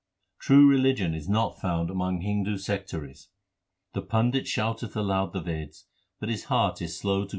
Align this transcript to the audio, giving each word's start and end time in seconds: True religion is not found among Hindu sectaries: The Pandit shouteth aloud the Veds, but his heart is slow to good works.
True 0.39 0.67
religion 0.67 1.13
is 1.13 1.29
not 1.29 1.61
found 1.61 1.91
among 1.91 2.21
Hindu 2.21 2.57
sectaries: 2.57 3.27
The 3.93 4.01
Pandit 4.01 4.47
shouteth 4.47 4.95
aloud 4.97 5.31
the 5.31 5.43
Veds, 5.43 5.83
but 6.19 6.27
his 6.27 6.45
heart 6.45 6.81
is 6.81 6.97
slow 6.97 7.19
to 7.19 7.19
good 7.19 7.21
works. 7.25 7.29